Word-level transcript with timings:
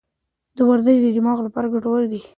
ورزش 0.69 0.97
د 1.03 1.07
دماغ 1.17 1.37
لپاره 1.47 1.71
ګټور 1.73 2.03
دی. 2.11 2.21